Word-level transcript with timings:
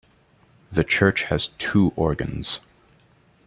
The 0.71 0.83
church 0.83 1.25
has 1.25 1.49
two 1.59 1.93
organs. 1.95 2.59